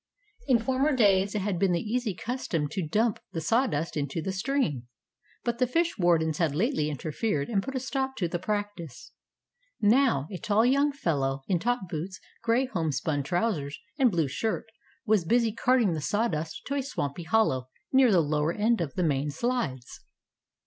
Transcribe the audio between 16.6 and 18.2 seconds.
to a swampy hollow near